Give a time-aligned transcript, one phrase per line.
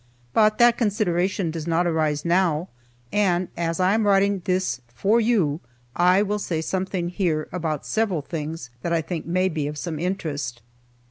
[0.33, 2.69] But that consideration does not arise now,
[3.13, 5.59] and as I am writing this for you,
[5.95, 9.99] I will say something here about several things that I think may be of some
[9.99, 10.63] interest.